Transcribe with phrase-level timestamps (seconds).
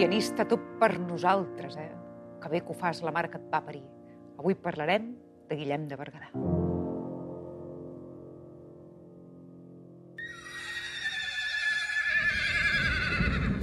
[0.00, 1.90] pianista, tot per nosaltres, eh?
[2.40, 3.82] Que bé que ho fas, la mare que et va parir.
[4.40, 5.10] Avui parlarem
[5.50, 6.30] de Guillem de Berguedà.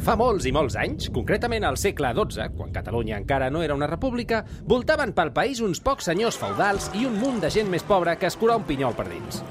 [0.05, 3.89] Fa molts i molts anys, concretament al segle XII, quan Catalunya encara no era una
[3.89, 8.15] república, voltaven pel país uns pocs senyors feudals i un munt de gent més pobra
[8.15, 9.41] que es curà un pinyol per dins.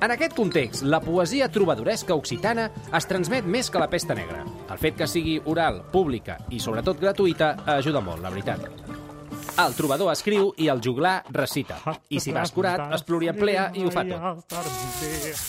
[0.00, 4.42] En aquest context, la poesia trobadoresca occitana es transmet més que la pesta negra.
[4.68, 8.66] El fet que sigui oral, pública i sobretot gratuïta ajuda molt, la veritat.
[9.56, 11.78] El trobador escriu i el juglar recita.
[12.12, 14.52] I si vas curat, es pluriemplea i ho fa tot.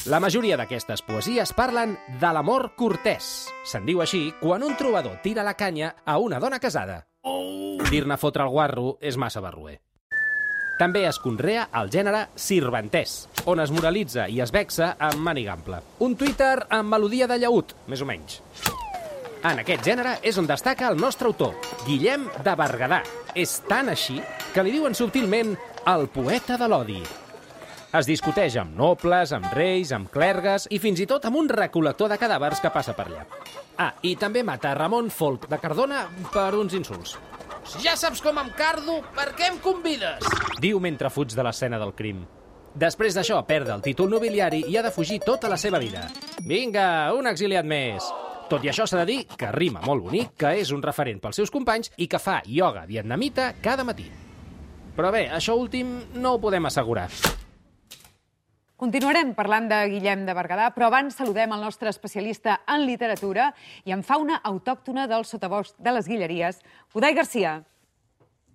[0.07, 3.49] La majoria d'aquestes poesies parlen de l'amor cortès.
[3.67, 7.01] Se'n diu així quan un trobador tira la canya a una dona casada.
[7.91, 9.81] Dir-ne fotre el guarro és massa barruer.
[10.77, 15.79] També es conrea el gènere sirventès, on es moralitza i es vexa amb manigample.
[16.05, 18.41] Un Twitter amb melodia de llaüt, més o menys.
[19.47, 21.55] En aquest gènere és on destaca el nostre autor,
[21.87, 23.01] Guillem de Berguedà.
[23.33, 24.19] És tan així
[24.53, 25.55] que li diuen subtilment
[25.89, 26.99] el poeta de l'odi.
[27.97, 32.11] Es discuteix amb nobles, amb reis, amb clergues i fins i tot amb un recol·lector
[32.11, 33.25] de cadàvers que passa per allà.
[33.81, 37.17] Ah, i també mata Ramon Folk de Cardona per uns insults.
[37.83, 40.23] Ja saps com em cardo, per què em convides?
[40.63, 42.21] Diu mentre fuig de l'escena del crim.
[42.77, 46.05] Després d'això, perd el títol nobiliari i ha de fugir tota la seva vida.
[46.47, 48.07] Vinga, un exiliat més!
[48.47, 51.41] Tot i això s'ha de dir que rima molt bonic, que és un referent pels
[51.41, 54.07] seus companys i que fa ioga vietnamita cada matí.
[54.95, 57.09] Però bé, això últim no ho podem assegurar.
[58.77, 63.47] Continuarem parlant de Guillem de Berguedà, però abans saludem el nostre especialista en literatura
[63.89, 66.59] i en fauna autòctona del sotabosc de les Guilleries,
[66.93, 67.55] Udai Garcia.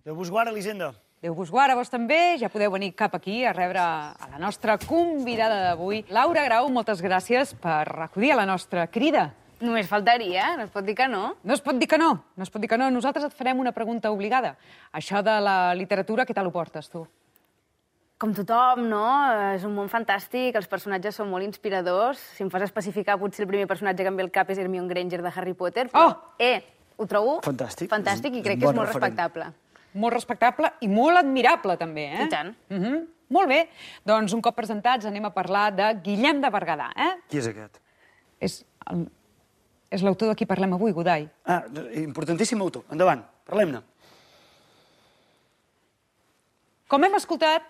[0.06, 0.92] Déu vos guarda, Elisenda.
[1.26, 2.36] Déu vos guarda, vos també.
[2.38, 6.04] Ja podeu venir cap aquí a rebre a la nostra convidada d'avui.
[6.14, 9.32] Laura Grau, moltes gràcies per acudir a la nostra crida.
[9.58, 11.32] Només faltaria, no es pot dir que no.
[11.42, 12.92] No es pot dir que no, no es pot dir que no.
[12.94, 14.54] Nosaltres et farem una pregunta obligada.
[14.94, 17.02] Això de la literatura, què tal ho portes, tu?
[18.22, 19.02] Com tothom, no?
[19.56, 22.20] És un món fantàstic, els personatges són molt inspiradors.
[22.36, 24.86] Si em fas especificar, potser el primer personatge que em ve al cap és Hermione
[24.92, 25.88] Granger de Harry Potter.
[25.90, 26.34] Però, Oh!
[26.38, 26.62] eh,
[26.96, 27.90] ho trobo Fantàstic.
[27.90, 29.10] fantàstic i crec que és molt referent.
[29.10, 29.48] respectable.
[29.94, 32.22] Molt respectable i molt admirable, també, eh?
[32.24, 32.54] I tant.
[32.70, 33.06] Uh -huh.
[33.28, 33.68] Molt bé.
[34.04, 37.18] Doncs un cop presentats anem a parlar de Guillem de Berguedà, eh?
[37.28, 37.80] Qui és aquest?
[38.38, 39.10] És el...
[39.90, 41.28] és l'autor de qui parlem avui, Godai.
[41.44, 42.84] Ah, importantíssim autor.
[42.90, 43.82] Endavant, parlem-ne.
[46.88, 47.62] Com hem escoltat,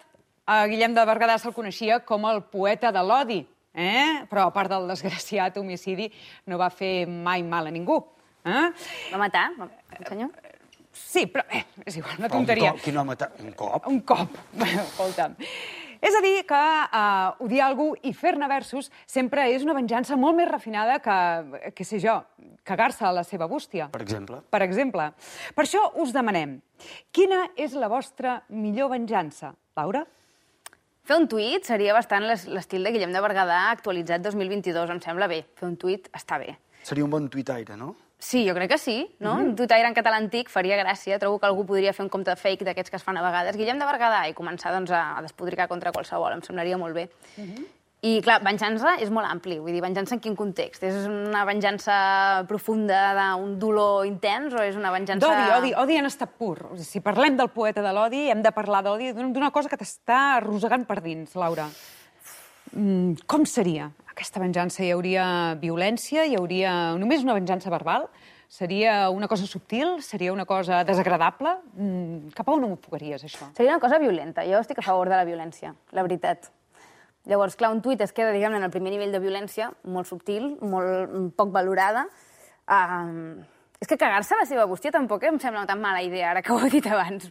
[0.47, 3.41] a Guillem de Berguedà se'l coneixia com el poeta de l'odi,
[3.75, 4.25] eh?
[4.31, 6.09] però a part del desgraciat homicidi
[6.51, 8.01] no va fer mai mal a ningú.
[8.45, 8.65] Eh?
[9.13, 9.51] Va matar,
[9.99, 10.33] el senyor?
[10.93, 12.73] Sí, però eh, és igual, una Però un tonteria.
[12.75, 13.39] cop, Qui no ha matat?
[13.41, 13.87] Un cop?
[13.89, 14.37] Un cop.
[14.53, 15.37] Bueno, escolta'm.
[16.03, 20.35] És a dir, que uh, odiar algú i fer-ne versos sempre és una venjança molt
[20.37, 22.17] més refinada que, que sé jo,
[22.67, 23.87] cagar-se a la seva bústia.
[23.95, 24.41] Per exemple?
[24.51, 25.07] Per exemple.
[25.55, 26.59] Per això us demanem,
[27.15, 29.55] quina és la vostra millor venjança?
[29.79, 30.03] Laura?
[31.03, 35.27] Fer un tuit seria bastant l'es- l'estil de Guillem de Berguedà actualitzat 2022, em sembla
[35.27, 35.41] bé.
[35.59, 36.57] Fer un tuit està bé.
[36.83, 37.97] Seria un bon tuitaire, no?
[38.23, 39.33] Sí, jo crec que sí, no?
[39.35, 41.19] Un tuitaire en català antic faria gràcia.
[41.19, 43.57] Trobo que algú podria fer un compte fake d'aquests que es fan a vegades.
[43.59, 46.33] Guillem de Berguedà i començar doncs, a, a despodricar contra qualsevol.
[46.37, 47.09] Em semblaria molt bé.
[48.03, 49.61] I, clar, venjança és molt ampli.
[49.63, 50.83] Vull dir, venjança en quin context?
[50.83, 51.95] És una venjança
[52.51, 55.23] profunda d'un dolor intens o és una venjança...
[55.29, 56.57] D'odi, odi, odi en estat pur.
[56.67, 59.71] O sigui, si parlem del poeta de l'odi, hem de parlar d'odi, d'un- d'una cosa
[59.71, 61.69] que t'està arrossegant per dins, Laura.
[62.75, 64.83] Mm, com seria aquesta venjança?
[64.83, 65.27] Hi hauria
[65.61, 66.25] violència?
[66.27, 68.09] Hi hauria només una venjança verbal?
[68.53, 70.01] Seria una cosa subtil?
[70.05, 71.55] Seria una cosa desagradable?
[71.79, 73.47] Mm, cap a on ho enfocaries, això?
[73.57, 74.43] Seria una cosa violenta.
[74.45, 76.51] Jo estic a favor de la violència, la veritat.
[77.31, 80.57] Llavors, clar, un tuit es queda, diguem-ne, en el primer nivell de violència, molt subtil,
[80.59, 82.09] molt mm, poc valorada.
[82.67, 83.43] Um,
[83.83, 86.55] és que cagar-se a la seva bústia tampoc em sembla tan mala idea, ara que
[86.55, 87.31] ho he dit abans.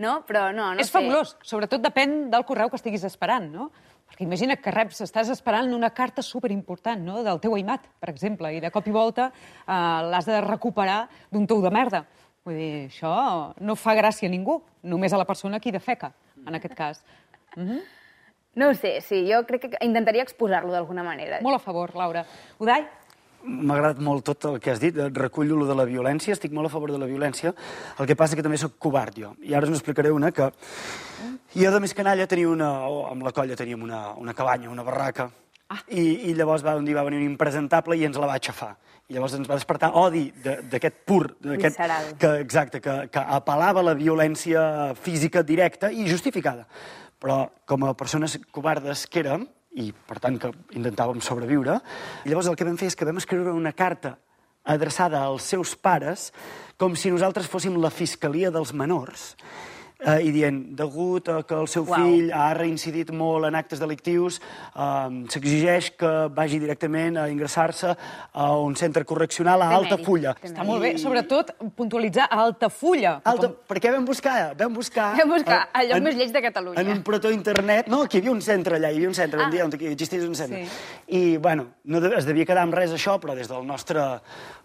[0.00, 0.18] No?
[0.28, 0.96] Però no, no és sé.
[0.98, 1.34] fabulós.
[1.44, 3.70] Sobretot depèn del correu que estiguis esperant, no?
[4.08, 8.50] Perquè imagina que reps, estàs esperant una carta superimportant, no?, del teu aimat, per exemple,
[8.52, 9.72] i de cop i volta eh,
[10.12, 12.02] l'has de recuperar d'un tou de merda.
[12.44, 13.14] Vull dir, això
[13.64, 16.12] no fa gràcia a ningú, només a la persona qui defeca,
[16.44, 17.04] en aquest cas.
[18.54, 21.38] No ho sé, sí, jo crec que intentaria exposar-lo d'alguna manera.
[21.40, 22.24] Molt a favor, Laura.
[22.60, 22.82] Udai?
[23.42, 24.94] M'ha agradat molt tot el que has dit.
[25.16, 27.50] Recullo lo de la violència, estic molt a favor de la violència.
[27.98, 29.32] El que passa que també sóc covard, jo.
[29.42, 30.50] I ara us n'explicaré una que...
[31.56, 32.68] Jo de més canalla tenia una...
[32.88, 35.30] O amb la colla teníem una, una cabanya, una barraca.
[35.72, 35.80] Ah.
[35.88, 38.74] I, I llavors va, un dia va venir un impresentable i ens la va aixafar.
[39.08, 42.12] I llavors ens va despertar odi de- d'aquest pur, d'aquest Visceral.
[42.20, 46.68] que, exacte, que, que apel·lava a la violència física directa i justificada.
[47.22, 49.46] Però com a persones covardes que érem,
[49.78, 51.78] i per tant que intentàvem sobreviure,
[52.26, 54.16] llavors el que vam fer és que vam escriure una carta
[54.62, 56.30] adreçada als seus pares
[56.78, 59.32] com si nosaltres fóssim la fiscalia dels menors
[60.04, 61.94] eh, i dient, degut a que el seu Uau.
[61.94, 64.40] fill ha reincidit molt en actes delictius,
[64.74, 67.94] eh, s'exigeix que vagi directament a ingressar-se
[68.32, 70.34] a un centre correccional a Té Alta mèrit, Fulla.
[70.34, 73.20] té Està molt bé, sobretot puntualitzar a Altafulla.
[73.24, 75.16] Alta, com- perquè vam buscar, vam buscar...
[75.18, 76.80] Vam buscar eh, el lloc en- més lleig de Catalunya.
[76.80, 79.44] En un protointernet, no, que hi havia un centre allà, hi havia un centre, Ah.
[79.46, 80.66] un dia on existís un centre.
[80.66, 80.70] Sí.
[81.08, 84.00] I, bueno, no de, es devia quedar amb res això, però des del nostre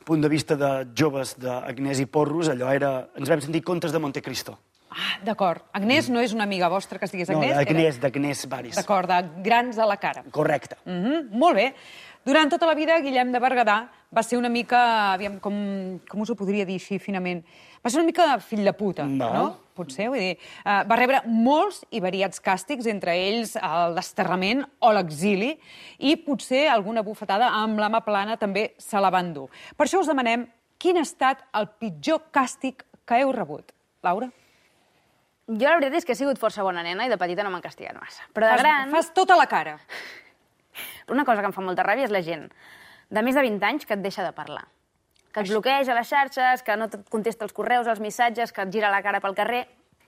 [0.05, 3.09] punt de vista de joves d'Agnès i Porros, allò era...
[3.17, 4.57] Ens vam sentir contes de Montecristo.
[4.97, 5.61] Ah, d'acord.
[5.77, 7.55] Agnès no és una amiga vostra que es digués No, Agnès?
[7.59, 8.75] d'Agnès, d'Agnès Baris.
[8.75, 10.23] D'acord, de grans a la cara.
[10.31, 10.77] Correcte.
[10.85, 11.73] Mm -hmm, molt bé.
[12.27, 16.29] Durant tota la vida, Guillem de Berguedà va ser una mica, aviam, com, com us
[16.29, 17.39] ho podria dir així finament,
[17.79, 19.29] va ser una mica fill de puta, Va.
[19.31, 19.45] no?
[19.77, 24.91] Potser, vull dir, uh, va rebre molts i variats càstigs, entre ells el desterrament o
[24.91, 25.53] l'exili,
[25.99, 29.47] i potser alguna bufetada amb la mà plana també se la van dur.
[29.77, 30.47] Per això us demanem
[30.77, 33.71] quin ha estat el pitjor càstig que heu rebut.
[34.03, 34.27] Laura?
[35.47, 37.63] Jo la veritat és que he sigut força bona nena i de petita no m'han
[37.63, 38.25] castigat massa.
[38.35, 39.77] Però de Fas, gran, fas tota la cara.
[41.13, 42.49] una cosa que em fa molta ràbia és la gent
[43.09, 44.65] de més de 20 anys que et deixa de parlar.
[45.31, 48.73] Que et bloqueja les xarxes, que no et contesta els correus, els missatges, que et
[48.73, 49.63] gira la cara pel carrer.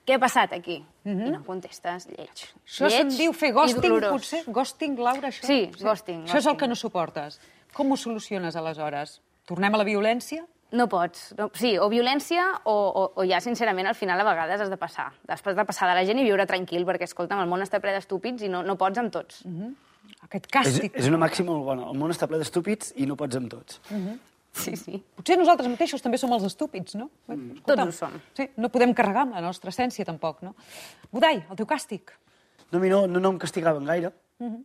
[0.07, 0.79] Què ha passat aquí?
[1.05, 2.43] I no contestes, lleig.
[2.65, 4.39] Això se'n diu fer ghosting, potser?
[4.47, 5.45] Ghosting, Laura, això?
[5.45, 7.37] Sí, ghosting, Això és el que no suportes.
[7.77, 9.19] Com ho soluciones, aleshores?
[9.45, 10.47] Tornem a la violència?
[10.71, 11.33] No pots.
[11.37, 14.77] No, sí, o violència o, o, o ja, sincerament, al final a vegades has de
[14.77, 15.07] passar.
[15.27, 17.95] Després de passar de la gent i viure tranquil, perquè, escolta'm, el món està ple
[17.95, 19.41] d'estúpids i no, no pots amb tots.
[20.27, 20.95] Aquest És, càstig.
[20.99, 21.87] és una màxima molt bona.
[21.89, 23.81] El món està ple d'estúpids i no pots amb tots.
[24.59, 24.97] Sí, sí.
[25.17, 27.09] Potser nosaltres mateixos també som els estúpids, no?
[27.29, 27.61] Mm.
[27.65, 28.15] Tots ho som.
[28.37, 30.55] Sí, no podem carregar amb la nostra essència, tampoc, no?
[31.13, 32.13] Budai, el teu càstig.
[32.71, 34.57] No, a mi no, no, no em castigaven gaire, pel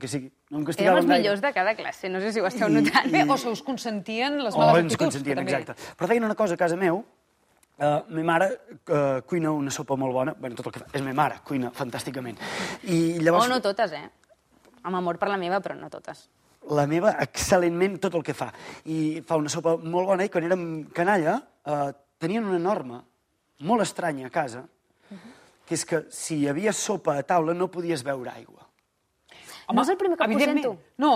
[0.00, 0.30] que sigui.
[0.50, 1.18] No em Érem els gaire.
[1.22, 3.10] millors de cada classe, no sé si ho esteu I- notant.
[3.12, 5.04] Bé, o se us consentien les Oh, males ens actituds.
[5.04, 5.52] consentien, també.
[5.52, 5.74] exacte.
[5.98, 7.04] Però feien una cosa a casa meu,
[7.82, 8.60] Uh, ma mare
[8.92, 11.70] uh, cuina una sopa molt bona, bueno, tot el que fa, és ma mare, cuina
[11.72, 12.36] fantàsticament.
[12.84, 14.10] I llavors, Oh, no totes, eh?
[14.84, 16.28] Amb amor per la meva, però no totes.
[16.70, 18.52] la meva, excel·lentment tot el que fa.
[18.84, 23.02] I fa una sopa molt bona i quan érem canalla uh, tenien una norma
[23.60, 24.62] molt estranya a casa,
[25.66, 28.68] que és que si hi havia sopa a taula no podies beure aigua.
[29.70, 30.76] No és el primer cop que ho sento.
[30.98, 31.14] No,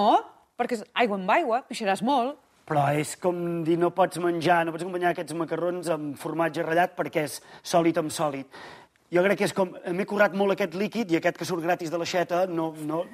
[0.56, 2.38] perquè és aigua amb aigua, pixaràs molt.
[2.66, 6.96] Però és com dir no pots menjar, no pots acompanyar aquests macarrons amb formatge ratllat
[6.98, 8.50] perquè és sòlid amb sòlid.
[9.06, 11.93] Jo crec que és com, m'he currat molt aquest líquid i aquest que surt gratis
[11.93, 13.04] de l'aixeta no, no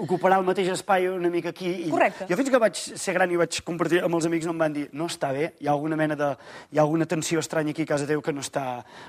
[0.00, 1.68] ocuparà el mateix espai una mica aquí.
[1.84, 2.24] I Correcte.
[2.30, 4.78] Jo fins que vaig ser gran i vaig compartir amb els amics no em van
[4.78, 6.30] dir no està bé, hi ha alguna mena de...
[6.72, 8.64] hi ha alguna tensió estranya aquí a casa teu que no està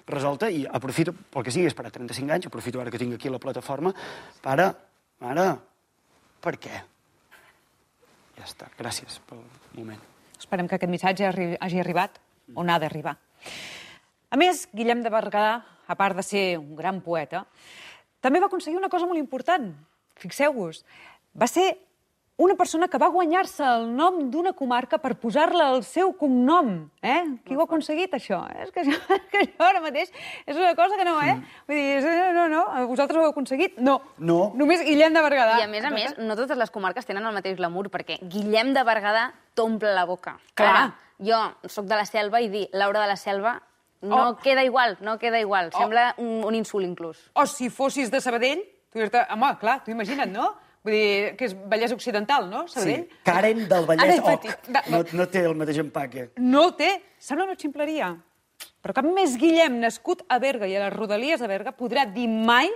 [0.06, 3.16] resolta i aprofito, pel que sigui, és per a 35 anys, aprofito ara que tinc
[3.16, 3.96] aquí la plataforma,
[4.44, 4.74] para,
[5.24, 5.48] mare,
[6.44, 6.84] per què?
[8.38, 9.42] Ja està, gràcies pel
[9.78, 10.02] moment.
[10.38, 12.20] Esperem que aquest missatge hagi arribat
[12.56, 13.16] on ha d'arribar.
[14.30, 17.46] A més, Guillem de Berguedà, a part de ser un gran poeta,
[18.22, 19.72] també va aconseguir una cosa molt important.
[20.20, 20.84] Fixeu-vos,
[21.38, 21.70] va ser
[22.38, 26.90] una persona que va guanyar-se el nom d'una comarca per posar-la al seu cognom.
[27.02, 27.24] Eh?
[27.44, 28.44] Qui ho ha aconseguit, això?
[28.62, 28.98] És que això,
[29.32, 30.12] que això ara mateix
[30.46, 31.34] és una cosa que no, eh?
[31.68, 33.80] Vull dir, no, no, no, vosaltres ho heu aconseguit?
[33.82, 33.98] No.
[34.20, 34.52] No.
[34.56, 35.58] Només Guillem de Berguedà.
[35.64, 38.70] I a més a més, no totes les comarques tenen el mateix glamour, perquè Guillem
[38.78, 40.38] de Berguedà t'omple la boca.
[40.54, 40.70] Clar.
[40.70, 40.86] Ara,
[41.18, 41.42] jo
[41.74, 43.58] sóc de la selva i dir Laura de la selva
[44.06, 44.36] no Oh.
[44.38, 45.72] queda igual, no queda igual.
[45.74, 47.18] Sembla un, un insult, inclús.
[47.34, 48.62] O si fossis de Sabadell,
[48.94, 50.52] tu dius, home, clar, tu imagina't, no?
[50.86, 52.66] Vull dir, que és Vallès Occidental, no?
[52.68, 53.06] Sí, Sabadell?
[53.28, 54.48] Karen del Vallès Oc.
[54.94, 56.30] No, no té el mateix empaque.
[56.40, 56.94] No té.
[57.20, 58.14] Sembla una ximpleria.
[58.82, 62.28] Però cap més Guillem, nascut a Berga i a les rodalies de Berga, podrà dir
[62.30, 62.70] mai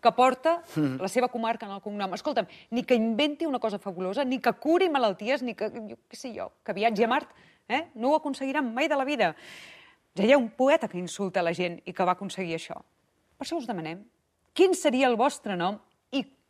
[0.00, 2.14] que porta la seva comarca en el cognom.
[2.14, 6.18] Escolta'm, ni que inventi una cosa fabulosa, ni que curi malalties, ni que, jo, què
[6.18, 7.34] sé jo, que viatgi a Mart,
[7.68, 7.88] eh?
[7.94, 9.34] no ho aconseguiran mai de la vida.
[10.16, 12.78] Ja hi ha un poeta que insulta la gent i que va aconseguir això.
[13.38, 14.06] Per això us demanem
[14.58, 15.76] quin seria el vostre nom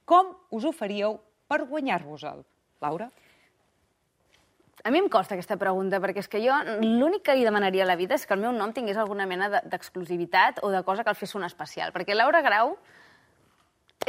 [0.09, 2.45] com us ho faríeu per guanyar-vos-el.
[2.81, 3.11] Laura?
[4.85, 7.89] A mi em costa aquesta pregunta, perquè és que jo l'únic que li demanaria a
[7.91, 11.03] la vida és que el meu nom tingués alguna mena de- d'exclusivitat o de cosa
[11.05, 11.93] que el fes sonar especial.
[11.93, 12.77] Perquè Laura Grau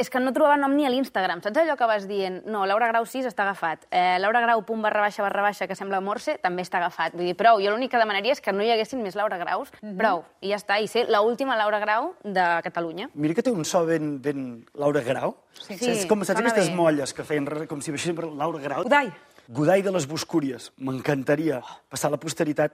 [0.00, 1.42] és que no trobava nom ni a l'Instagram.
[1.44, 2.40] Saps allò que vas dient?
[2.48, 3.84] No, Laura Grau 6 està agafat.
[3.92, 7.14] Eh, Laura Grau, punt barra baixa, barra baixa, que sembla morse, també està agafat.
[7.18, 7.60] Vull dir, prou.
[7.60, 9.72] Jo l'únic que demanaria és que no hi haguessin més Laura Graus.
[9.98, 10.24] Prou.
[10.40, 10.80] I ja està.
[10.80, 13.10] I ser l'última Laura Grau de Catalunya.
[13.14, 15.36] Mira que té un so ben, ben Laura Grau.
[15.60, 15.76] Sí.
[15.76, 16.78] És com, saps aquestes bé.
[16.78, 18.88] molles que feien com si baixessin per Laura Grau?
[18.88, 19.12] Godai.
[19.50, 20.70] Godai de les Boscúries.
[20.78, 22.72] M'encantaria passar a la posteritat.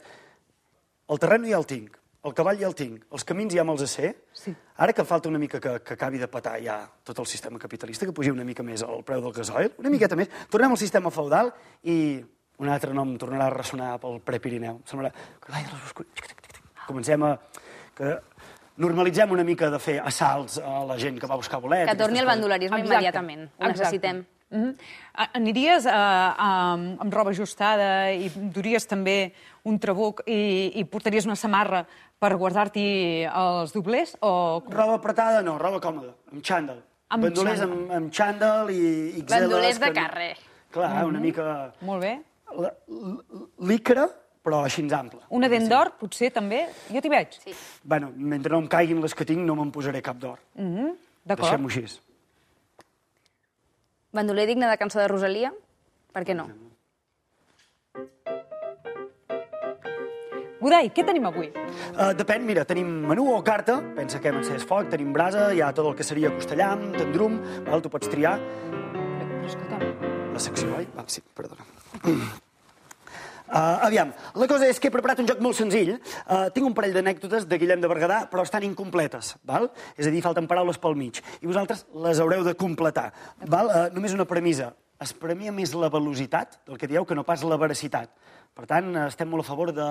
[1.10, 4.12] El terreny ja el tinc, el cavall ja el tinc, els camins ja me'ls sé.
[4.32, 4.54] Sí.
[4.76, 8.06] Ara que falta una mica que, que acabi de petar ja tot el sistema capitalista,
[8.06, 11.10] que pugi una mica més el preu del gasoil, una miqueta més, tornem al sistema
[11.10, 11.52] feudal
[11.84, 12.24] i
[12.58, 14.80] un altre nom tornarà a ressonar pel Prepirineu.
[14.88, 15.12] Semblarà...
[16.86, 17.34] Comencem a...
[17.96, 18.14] Que
[18.76, 21.90] normalitzem una mica de fer assalts a la gent que va a buscar bolets.
[21.90, 22.34] Que torni el coses.
[22.34, 22.94] bandolerisme Exacte.
[22.94, 23.44] immediatament.
[23.46, 23.78] Ho Exacte.
[23.78, 24.24] necessitem.
[24.48, 24.74] Mm -hmm.
[25.34, 25.90] Aniries uh,
[26.38, 29.32] amb, amb roba ajustada i duries també
[29.64, 31.86] un trabuc i, i portaries una samarra
[32.22, 32.88] per guardar-t'hi
[33.28, 34.16] els doblers?
[34.24, 34.62] O...
[34.72, 36.82] Roba apretada, no, roba còmoda, amb xàndal.
[37.12, 37.78] Amb Bandolers xàndal.
[37.78, 38.80] amb, amb xàndal i...
[39.22, 40.30] XLs Bandolers de carrer.
[40.74, 41.44] Clar, una mica...
[41.86, 42.14] Molt bé.
[43.68, 44.08] Licra,
[44.46, 45.22] però així ample.
[45.34, 46.64] Una dent d'or, potser, també?
[46.90, 47.38] Jo t'hi veig.
[47.44, 47.54] Sí.
[47.82, 50.38] Bueno, mentre no em caiguin les que tinc, no me'n posaré cap d'or.
[50.54, 50.92] Mm -hmm.
[51.24, 51.50] D'acord.
[51.50, 52.00] Deixem-ho així.
[54.12, 55.52] Bandoler digne de cançó de Rosalia?
[56.12, 56.46] Per què no?
[60.66, 61.46] Godai, què tenim avui?
[61.94, 65.60] Uh, depèn, mira, tenim menú o carta, pensa que hem encès foc, tenim brasa, hi
[65.62, 67.36] ha tot el que seria costellam, tendrum,
[67.68, 67.84] val?
[67.84, 68.32] tu pots triar
[68.72, 69.84] Però, escolta'm,
[70.34, 70.88] la secció, oi?
[70.96, 71.62] Val, sí, perdona.
[72.02, 75.92] Uh, aviam, la cosa és que he preparat un joc molt senzill.
[76.24, 79.70] Uh, tinc un parell d'anècdotes de Guillem de Berguedà, però estan incompletes, val?
[79.94, 81.22] És a dir, falten paraules pel mig.
[81.38, 83.12] I vosaltres les haureu de completar,
[83.46, 83.70] val?
[83.70, 84.72] Uh, només una premissa.
[84.98, 88.10] Es premia més la velocitat del que dieu que no pas la veracitat.
[88.56, 89.86] Per tant, estem molt a favor de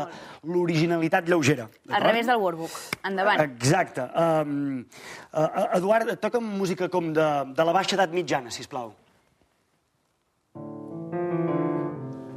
[0.49, 1.67] l'originalitat lleugera.
[1.93, 2.71] Al revés del workbook.
[3.05, 3.43] Endavant.
[3.45, 4.07] Exacte.
[4.17, 4.79] Um,
[5.29, 8.89] uh, Eduard, toca música com de, de la baixa edat mitjana, si plau.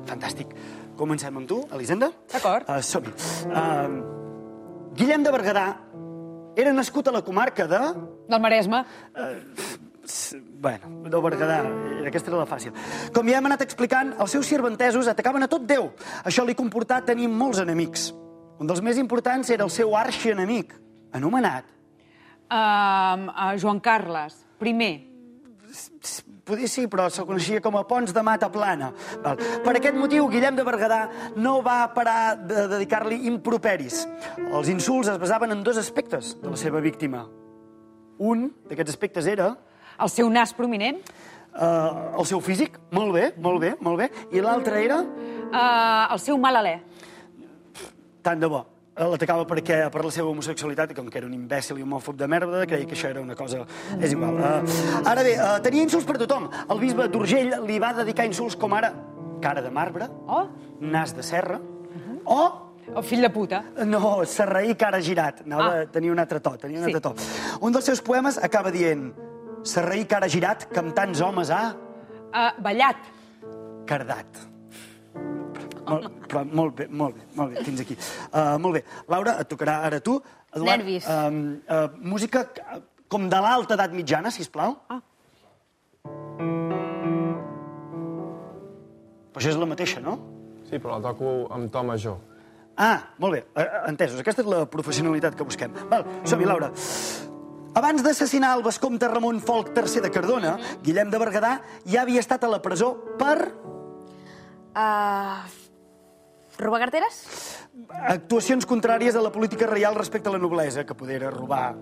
[0.08, 0.52] Fantàstic.
[1.00, 2.10] Comencem amb tu, Elisenda?
[2.32, 2.68] D'acord.
[2.68, 3.12] Uh, Som-hi.
[3.48, 5.66] Uh, Guillem de Berguedà
[6.58, 7.80] era nascut a la comarca de...
[8.28, 8.80] del Maresme.
[9.14, 9.78] S-
[10.58, 12.72] Bueno, del Berguedà, eh, aquesta era la fàcil.
[13.14, 15.92] Com ja hem anat explicant, els seus sirventesos atacaven a tot Déu.
[16.24, 18.12] Això li comportà tenir molts enemics.
[18.58, 20.74] Un dels més importants era el seu arxienemic,
[21.12, 21.78] anomenat
[22.48, 25.04] Uh, uh, Joan Carles, primer.
[26.48, 28.88] Podia sí, però se'l coneixia com a Pons de Mata Plana.
[29.20, 29.36] Val.
[29.36, 31.02] Per aquest motiu, Guillem de Berguedà
[31.36, 34.06] no va parar de dedicar-li improperis.
[34.48, 37.26] Els insults es basaven en dos aspectes de la seva víctima.
[38.16, 39.50] Un d'aquests aspectes era
[40.00, 40.98] El seu nas prominent.
[41.58, 45.04] uh, el seu físic, molt bé, molt bé, molt bé, i l'altre era,
[45.48, 46.74] Uh, el seu mal alè.
[48.22, 48.58] tant de bo,
[48.98, 52.26] l'atacava perquè per la seva homosexualitat, com que era un imbècil i un homòfob de
[52.28, 53.62] merda, creia que això era una cosa...
[53.98, 54.34] És igual.
[54.36, 56.50] Uh, ara bé, uh, tenia insults per tothom.
[56.68, 58.92] El bisbe d'Urgell li va dedicar insults com ara
[59.40, 60.48] cara de marbre, Oh,
[60.80, 61.58] nas de serra,
[62.26, 62.40] o
[62.94, 63.62] el fill de puta.
[63.86, 65.40] no, serraí cara girat.
[65.46, 65.86] Anava ah.
[65.86, 66.92] tenia un altre to, tenia un Sí.
[66.92, 67.14] altre to.
[67.64, 69.14] Un dels seus poemes acaba dient
[69.64, 71.74] serraí cara girat que amb tants homes ha
[72.28, 72.96] Uh, ballat.
[73.88, 74.26] cardat.
[75.88, 77.96] Molt, però molt bé, molt bé, molt bé, fins aquí.
[78.28, 78.82] Uh, molt bé.
[79.08, 80.18] Laura, et tocarà ara tu.
[80.52, 81.06] Eduard, Nervis.
[81.08, 82.42] Uh, uh, música
[83.08, 84.76] com de l'alta edat mitjana, si plau.
[84.92, 85.00] Ah.
[89.32, 90.18] Però això és la mateixa, no?
[90.68, 92.18] Sí, però la toco amb to major.
[92.76, 94.20] Ah, molt bé, eh, entesos.
[94.20, 95.72] Aquesta és la professionalitat que busquem.
[95.90, 96.68] Val, som-hi, Laura.
[97.74, 102.44] Abans d'assassinar el vescomte Ramon Folc III de Cardona, Guillem de Berguedà ja havia estat
[102.44, 103.52] a la presó per
[104.78, 105.42] Uh,
[106.60, 107.16] robar carteres?
[108.12, 111.74] actuacions contràries a la política reial respecte a la noblesa, que poder era robar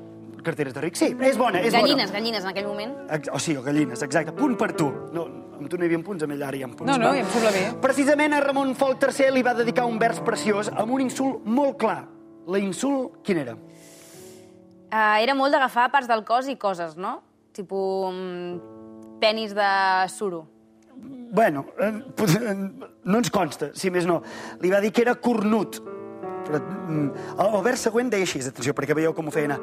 [0.43, 0.99] carteres de rics.
[1.03, 2.19] Sí, és bona, és Gallines, bona.
[2.19, 2.95] gallines en aquell moment.
[3.35, 4.33] O sigui, gallines, exacte.
[4.33, 4.87] Punt per tu.
[5.13, 5.27] No,
[5.59, 6.89] amb tu no hi havia punts, amb ell ara hi ha punts.
[6.89, 7.19] No, no, val?
[7.19, 7.65] i em sembla bé.
[7.83, 11.77] Precisament a Ramon Folc III li va dedicar un vers preciós amb un insult molt
[11.83, 11.99] clar.
[12.49, 13.57] L'insult, quin era?
[14.87, 17.21] Uh, era molt d'agafar parts del cos i coses, no?
[17.57, 19.71] Tipo, mm, penis de
[20.13, 20.47] suro.
[20.97, 22.55] Bueno, eh, eh,
[23.05, 24.21] no ens consta, si més no.
[24.63, 25.81] Li va dir que era cornut.
[26.47, 29.59] Però, mm, el, el vers següent deia així, atenció, perquè veieu com ho feia anar.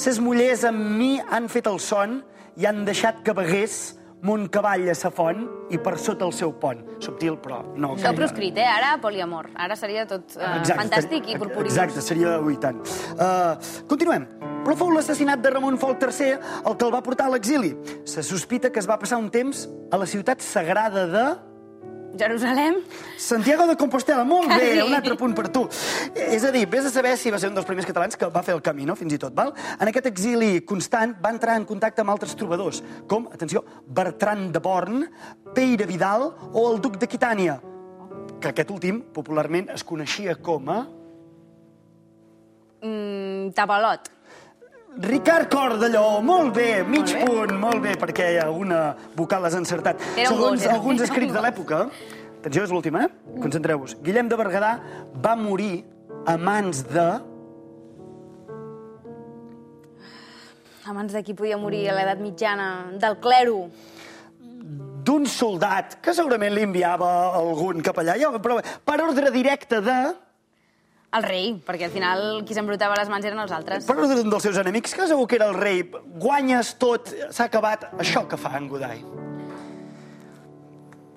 [0.00, 2.22] Ses mullers amb mi han fet el son
[2.56, 6.54] i han deixat que begués mon cavall a sa font i per sota el seu
[6.58, 6.80] pont.
[7.04, 7.92] Subtil, però no...
[7.92, 8.22] Això gaire.
[8.22, 8.66] proscrit, eh?
[8.66, 9.52] Ara poliamor.
[9.66, 11.68] Ara seria tot uh, fantàstic i corporí.
[11.68, 12.38] Exacte, seria...
[12.40, 12.80] Ui, tant.
[13.18, 14.26] Uh, continuem.
[14.64, 17.74] Però fou l'assassinat de Ramon Folc III el que el va portar a l'exili.
[18.08, 21.24] Se sospita que es va passar un temps a la ciutat sagrada de...
[22.16, 22.78] Jerusalem?
[23.18, 25.66] Santiago de Compostela, molt bé, un altre punt per tu.
[26.14, 28.44] És a dir, vés a saber si va ser un dels primers catalans que va
[28.46, 28.96] fer el camí, no?
[28.96, 29.34] fins i tot.
[29.36, 29.52] Val?
[29.76, 32.80] En aquest exili constant va entrar en contacte amb altres trobadors,
[33.10, 35.04] com, atenció, Bertran de Born,
[35.52, 37.58] Peire Vidal o el duc d'Aquitània,
[38.40, 40.80] que aquest últim popularment es coneixia com a...
[42.84, 44.14] Mm, tabalot.
[44.94, 47.24] Ricard Cordelló, molt bé, mig Molt bé.
[47.26, 49.98] punt, molt bé, perquè alguna vocal has encertat.
[50.16, 50.74] Era Segons era.
[50.76, 51.88] alguns Era escrits de l'època,
[52.38, 53.08] atenció, és l'última, eh?
[53.42, 53.96] Concentreu-vos.
[54.04, 54.78] Guillem de Berguedà
[55.20, 55.84] va morir
[56.26, 57.08] a mans de...
[60.86, 63.70] Abans d'aquí podia morir a l'edat mitjana del clero.
[65.04, 70.14] d'un un soldat que segurament li enviava algun capellà, jo, però per ordre directe de...
[71.14, 73.86] El rei, perquè al final qui s'embrutava les mans eren els altres.
[73.86, 75.84] Per ordre d'un dels seus enemics, que segur que era el rei.
[76.18, 77.86] Guanyes tot, s'ha acabat.
[78.02, 79.04] Això que fa en Godai.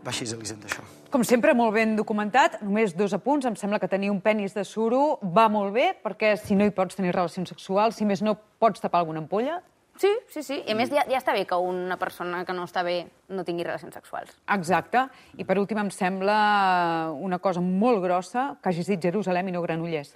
[0.05, 0.85] Va així, Elisenda, això.
[1.09, 2.59] Com sempre, molt ben documentat.
[2.61, 3.47] Només dos apunts.
[3.49, 6.75] Em sembla que tenir un penis de suro va molt bé, perquè si no hi
[6.75, 9.61] pots tenir relacions sexuals, si més no pots tapar alguna ampolla,
[9.97, 10.63] Sí, sí, sí.
[10.67, 13.43] I a més ja, ja està bé que una persona que no està bé no
[13.43, 14.35] tingui relacions sexuals.
[14.53, 15.07] Exacte.
[15.37, 19.61] I per últim, em sembla una cosa molt grossa que hagis dit Jerusalem i no
[19.65, 20.13] Granollers.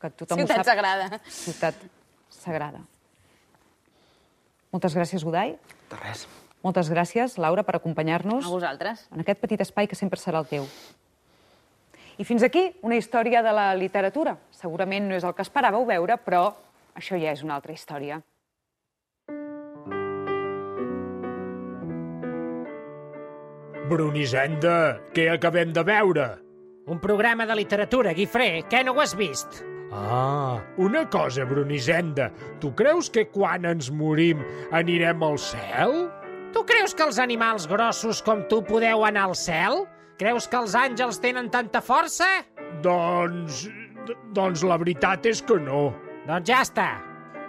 [0.00, 0.70] Que tothom Ciutat ho sap.
[0.72, 1.20] sagrada.
[1.28, 1.74] Ciutat
[2.30, 2.80] sagrada.
[4.72, 5.56] Moltes gràcies, Godai.
[5.90, 6.26] De res.
[6.64, 9.06] Moltes gràcies, Laura, per acompanyar-nos A vosaltres.
[9.12, 10.66] en aquest petit espai que sempre serà el teu.
[12.18, 14.36] I fins aquí una història de la literatura.
[14.50, 16.54] Segurament no és el que esperàveu veure, però
[16.98, 18.20] això ja és una altra història.
[23.88, 26.28] Brunisenda, què acabem de veure?
[26.88, 29.62] Un programa de literatura, Guifré, què no ho has vist?
[29.92, 32.28] Ah, una cosa, Brunisenda.
[32.60, 34.44] Tu creus que quan ens morim
[34.76, 35.94] anirem al cel?
[36.52, 39.86] Tu creus que els animals grossos com tu podeu anar al cel?
[40.20, 42.28] Creus que els àngels tenen tanta força?
[42.84, 43.66] Doncs...
[44.36, 45.90] doncs la veritat és que no.
[46.28, 46.88] Doncs ja està.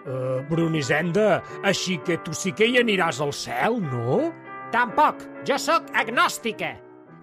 [0.09, 4.29] Uh, Brunisenda, així que tu sí que hi aniràs al cel, no?
[4.71, 5.23] Tampoc.
[5.47, 6.75] Jo sóc agnòstica.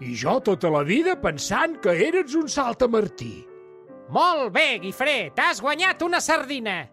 [0.03, 3.47] I jo tota la vida pensant que eres un saltamartí.
[4.13, 6.85] Molt bé, Guifré, t'has guanyat una sardina.